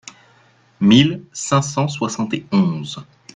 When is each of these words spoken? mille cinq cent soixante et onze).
mille 0.79 1.23
cinq 1.31 1.61
cent 1.61 1.87
soixante 1.87 2.33
et 2.33 2.47
onze). 2.51 3.05